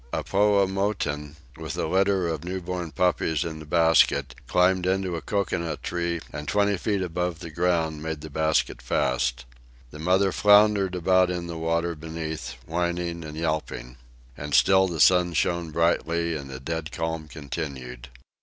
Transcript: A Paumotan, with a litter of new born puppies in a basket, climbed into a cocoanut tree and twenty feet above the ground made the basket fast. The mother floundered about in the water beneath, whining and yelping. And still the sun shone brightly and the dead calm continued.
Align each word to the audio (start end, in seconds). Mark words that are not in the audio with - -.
A 0.11 0.23
Paumotan, 0.23 1.35
with 1.57 1.77
a 1.77 1.85
litter 1.85 2.27
of 2.27 2.43
new 2.43 2.59
born 2.59 2.89
puppies 2.91 3.43
in 3.43 3.61
a 3.61 3.65
basket, 3.67 4.33
climbed 4.47 4.87
into 4.87 5.15
a 5.15 5.21
cocoanut 5.21 5.83
tree 5.83 6.19
and 6.33 6.47
twenty 6.47 6.75
feet 6.75 7.03
above 7.03 7.37
the 7.37 7.51
ground 7.51 8.01
made 8.01 8.21
the 8.21 8.29
basket 8.31 8.81
fast. 8.81 9.45
The 9.91 9.99
mother 9.99 10.31
floundered 10.31 10.95
about 10.95 11.29
in 11.29 11.45
the 11.45 11.55
water 11.55 11.93
beneath, 11.93 12.55
whining 12.65 13.23
and 13.23 13.37
yelping. 13.37 13.97
And 14.35 14.55
still 14.55 14.87
the 14.87 14.99
sun 14.99 15.33
shone 15.33 15.69
brightly 15.69 16.35
and 16.35 16.49
the 16.49 16.59
dead 16.59 16.91
calm 16.91 17.27
continued. 17.27 18.09